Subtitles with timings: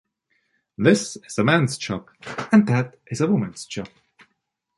[0.79, 2.09] This is a man’s job.
[2.51, 3.87] that is a woman’s job.